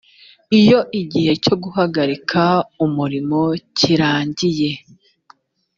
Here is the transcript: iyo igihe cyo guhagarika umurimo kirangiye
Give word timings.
iyo 0.59 0.79
igihe 1.01 1.31
cyo 1.43 1.55
guhagarika 1.63 2.41
umurimo 2.85 3.41
kirangiye 3.77 4.71